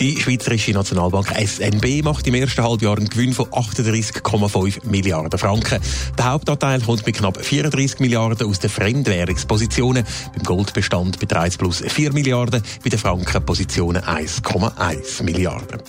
Die 0.00 0.20
Schweizerische 0.20 0.72
Nationalbank 0.72 1.28
SNB 1.28 2.02
macht 2.02 2.26
im 2.26 2.34
ersten 2.34 2.62
Halbjahr 2.62 2.96
einen 2.96 3.08
Gewinn 3.08 3.32
von 3.32 3.46
38,5 3.46 4.86
Milliarden 4.86 5.38
Franken. 5.38 5.80
Der 6.18 6.24
Hauptanteil 6.32 6.80
kommt 6.80 7.06
mit 7.06 7.16
knapp 7.16 7.44
34 7.44 8.00
Milliarden 8.00 8.48
aus 8.48 8.58
den 8.58 8.70
Fremdwährungspositionen. 8.70 10.04
Beim 10.34 10.42
Goldbestand 10.42 11.18
beträgt 11.18 11.48
es 11.48 11.56
plus 11.58 11.82
4 11.86 12.12
Milliarden, 12.12 12.62
bei 12.82 12.90
den 12.90 12.98
Frankenpositionen 12.98 14.02
1,1 14.02 15.22
Milliarden. 15.22 15.80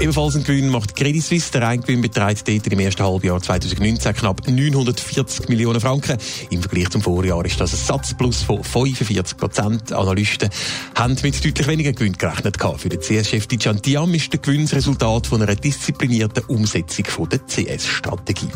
Ebenfalls 0.00 0.34
ein 0.34 0.44
Gewinn 0.44 0.70
macht 0.70 0.96
Credit 0.96 1.22
Suisse. 1.22 1.52
Der 1.52 1.60
Reingewinn 1.60 2.00
beträgt 2.00 2.48
dort 2.48 2.66
im 2.66 2.80
ersten 2.80 3.02
Halbjahr 3.02 3.42
2019 3.42 4.14
knapp 4.14 4.48
940 4.48 5.50
Millionen 5.50 5.78
Franken. 5.78 6.16
Im 6.48 6.62
Vergleich 6.62 6.88
zum 6.88 7.02
Vorjahr 7.02 7.44
ist 7.44 7.60
das 7.60 7.74
ein 7.74 7.76
Satzplus 7.76 8.42
von 8.42 8.64
45 8.64 9.36
Prozent. 9.36 9.92
Analysten 9.92 10.48
haben 10.94 11.16
mit 11.22 11.44
deutlich 11.44 11.66
weniger 11.66 11.92
Gewinn 11.92 12.14
gerechnet. 12.14 12.56
Für 12.78 12.88
den 12.88 13.00
CS-Chef 13.00 13.46
Dijan 13.46 13.82
Diam 13.82 14.14
ist 14.14 14.32
der 14.32 14.40
Gewinn 14.40 14.62
das 14.62 14.72
Resultat 14.72 15.26
von 15.26 15.42
einer 15.42 15.54
disziplinierten 15.54 16.44
Umsetzung 16.44 17.04
der 17.28 17.46
CS-Strategie. 17.46 18.48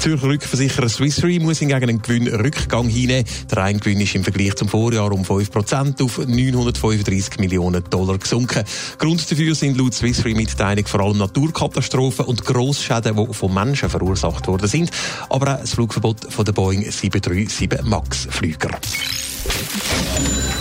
Der 0.00 0.12
Zürcher 0.12 0.28
Rückversicherer 0.28 0.88
Swiss 0.88 1.22
Re 1.22 1.38
muss 1.40 1.58
hingegen 1.58 1.90
einen 1.90 2.00
Gewinnrückgang 2.00 2.88
hinnehmen. 2.88 3.26
Der 3.50 3.58
Reingewinn 3.58 4.00
ist 4.00 4.14
im 4.14 4.24
Vergleich 4.24 4.54
zum 4.54 4.66
Vorjahr 4.66 5.12
um 5.12 5.24
5% 5.24 6.02
auf 6.02 6.16
935 6.16 7.38
Millionen 7.38 7.84
Dollar 7.90 8.16
gesunken. 8.16 8.64
Grund 8.96 9.30
dafür 9.30 9.54
sind 9.54 9.76
laut 9.76 9.92
Swiss 9.92 10.24
Re 10.24 10.34
Mitteilung 10.34 10.86
vor 10.86 11.00
allem 11.00 11.18
Naturkatastrophen 11.18 12.24
und 12.24 12.46
Grossschäden, 12.46 13.14
die 13.14 13.34
von 13.34 13.52
Menschen 13.52 13.90
verursacht 13.90 14.48
worden 14.48 14.68
sind, 14.68 14.90
aber 15.28 15.56
auch 15.56 15.60
das 15.60 15.74
Flugverbot 15.74 16.32
von 16.32 16.46
der 16.46 16.52
Boeing 16.52 16.80
737 16.90 17.84
MAX 17.84 18.26
Flüger. 18.30 18.70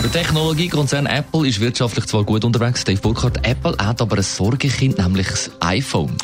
Der 0.04 0.12
Technologiekonzern 0.12 1.06
Apple 1.06 1.48
ist 1.48 1.60
wirtschaftlich 1.60 2.06
zwar 2.06 2.24
gut 2.24 2.44
unterwegs, 2.44 2.84
Dave 2.84 3.00
Burkhardt. 3.00 3.46
Apple 3.48 3.76
hat 3.78 4.02
aber 4.02 4.18
ein 4.18 4.24
Sorgekind, 4.24 4.98
nämlich 4.98 5.28
das 5.28 5.52
iPhone. 5.60 6.16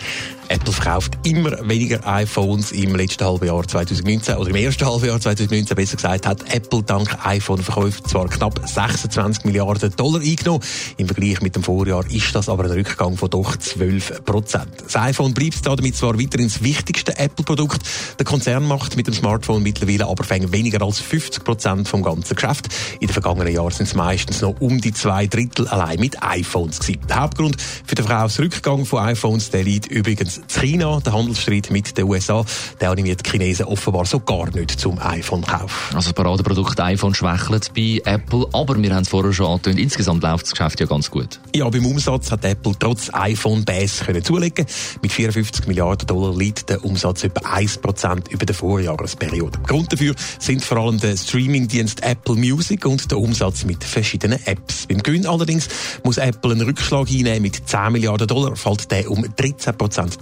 Apple 0.49 0.73
verkauft 0.73 1.17
immer 1.23 1.51
weniger 1.67 2.05
iPhones 2.05 2.71
im 2.71 2.95
letzten 2.95 3.25
halben 3.25 3.47
Jahr 3.47 3.67
2019 3.67 4.35
oder 4.35 4.49
im 4.49 4.55
ersten 4.55 4.85
halben 4.85 5.07
Jahr 5.07 5.19
2019 5.19 5.75
besser 5.75 5.95
gesagt 5.95 6.27
hat 6.27 6.53
Apple 6.53 6.83
dank 6.83 7.17
iPhone-Verkäufen 7.25 8.05
zwar 8.05 8.27
knapp 8.27 8.61
26 8.63 9.45
Milliarden 9.45 9.95
Dollar 9.95 10.21
eingenommen. 10.21 10.63
Im 10.97 11.07
Vergleich 11.07 11.41
mit 11.41 11.55
dem 11.55 11.63
Vorjahr 11.63 12.05
ist 12.11 12.35
das 12.35 12.49
aber 12.49 12.65
ein 12.65 12.71
Rückgang 12.71 13.17
von 13.17 13.29
doch 13.29 13.57
12 13.57 14.23
Prozent. 14.23 14.67
Das 14.83 14.95
iPhone 14.95 15.33
bleibt 15.33 15.65
damit 15.65 15.95
zwar 15.95 16.19
weiterhin 16.19 16.47
das 16.47 16.61
wichtigste 16.61 17.17
Apple-Produkt. 17.17 17.81
Der 18.19 18.25
Konzern 18.25 18.67
macht 18.67 18.95
mit 18.95 19.07
dem 19.07 19.13
Smartphone 19.13 19.63
mittlerweile 19.63 20.07
aber 20.07 20.29
weniger 20.29 20.81
als 20.83 20.99
50 20.99 21.43
Prozent 21.43 21.87
vom 21.87 22.03
ganzen 22.03 22.35
Geschäft. 22.35 22.67
In 22.99 23.07
den 23.07 23.13
vergangenen 23.13 23.53
Jahren 23.53 23.71
sind 23.71 23.87
es 23.87 23.95
meistens 23.95 24.41
noch 24.41 24.59
um 24.59 24.79
die 24.79 24.93
zwei 24.93 25.25
Drittel 25.25 25.67
allein 25.67 25.99
mit 25.99 26.21
iPhones 26.21 26.79
gewesen. 26.79 27.01
Der 27.09 27.21
Hauptgrund 27.21 27.57
für 27.59 27.95
den 27.95 28.05
Verkaufsrückgang 28.05 28.85
von 28.85 29.03
iPhones 29.03 29.49
der 29.49 29.63
liegt 29.63 29.87
übrigens 29.87 30.34
China. 30.47 30.99
Der 30.99 31.13
Handelsstreit 31.13 31.71
mit 31.71 31.97
den 31.97 32.05
USA, 32.05 32.45
der 32.79 32.91
animiert 32.91 33.25
die 33.25 33.29
Chinesen 33.29 33.65
offenbar 33.65 34.05
so 34.05 34.19
gar 34.19 34.49
nicht 34.55 34.71
zum 34.71 34.99
iPhone-Kauf. 34.99 35.91
Also 35.93 36.09
das 36.09 36.13
Paradeprodukt 36.13 36.79
iPhone 36.79 37.13
schwächelt 37.13 37.73
bei 37.73 38.01
Apple, 38.05 38.47
aber 38.53 38.81
wir 38.81 38.93
haben 38.93 39.03
es 39.03 39.09
vorher 39.09 39.33
schon 39.33 39.47
angetönt, 39.47 39.79
insgesamt 39.79 40.23
läuft 40.23 40.45
das 40.45 40.51
Geschäft 40.51 40.79
ja 40.79 40.85
ganz 40.85 41.09
gut. 41.09 41.39
Ja, 41.55 41.69
beim 41.69 41.85
Umsatz 41.85 42.31
hat 42.31 42.43
Apple 42.45 42.73
trotz 42.79 43.09
iPhone-Bass 43.13 44.03
zulegen 44.23 44.65
Mit 45.01 45.11
54 45.11 45.67
Milliarden 45.67 46.07
Dollar 46.07 46.35
liegt 46.35 46.69
der 46.69 46.83
Umsatz 46.83 47.23
etwa 47.23 47.49
1% 47.49 48.29
über 48.29 48.45
der 48.45 48.55
Vorjahresperiode. 48.55 49.59
Grund 49.67 49.91
dafür 49.91 50.15
sind 50.39 50.63
vor 50.63 50.77
allem 50.77 50.99
der 50.99 51.17
Streamingdienst 51.17 52.03
Apple 52.03 52.35
Music 52.35 52.85
und 52.85 53.09
der 53.11 53.19
Umsatz 53.19 53.65
mit 53.65 53.83
verschiedenen 53.83 54.39
Apps. 54.45 54.87
Beim 54.87 55.01
Gewinn 55.01 55.25
allerdings 55.25 55.67
muss 56.03 56.17
Apple 56.17 56.51
einen 56.51 56.61
Rückschlag 56.61 57.07
hinnehmen 57.07 57.41
mit 57.41 57.67
10 57.67 57.91
Milliarden 57.91 58.27
Dollar, 58.27 58.55
fällt 58.55 58.91
der 58.91 59.09
um 59.09 59.23
13% 59.23 60.21